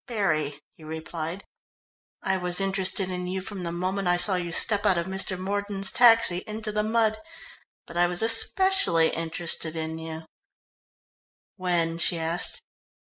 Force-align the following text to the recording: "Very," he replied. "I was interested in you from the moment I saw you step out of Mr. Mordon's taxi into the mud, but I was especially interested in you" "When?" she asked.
"Very," 0.07 0.59
he 0.77 0.83
replied. 0.83 1.43
"I 2.23 2.35
was 2.35 2.59
interested 2.59 3.11
in 3.11 3.27
you 3.27 3.39
from 3.39 3.61
the 3.61 3.71
moment 3.71 4.07
I 4.07 4.17
saw 4.17 4.33
you 4.33 4.51
step 4.51 4.83
out 4.83 4.97
of 4.97 5.05
Mr. 5.05 5.37
Mordon's 5.37 5.91
taxi 5.91 6.39
into 6.47 6.71
the 6.71 6.81
mud, 6.81 7.19
but 7.85 7.97
I 7.97 8.07
was 8.07 8.23
especially 8.23 9.09
interested 9.09 9.75
in 9.75 9.99
you" 9.99 10.25
"When?" 11.55 11.99
she 11.99 12.17
asked. 12.17 12.63